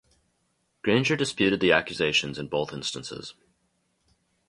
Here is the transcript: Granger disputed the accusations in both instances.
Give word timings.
Granger 0.81 1.15
disputed 1.15 1.59
the 1.59 1.71
accusations 1.71 2.39
in 2.39 2.47
both 2.47 2.73
instances. 2.73 3.35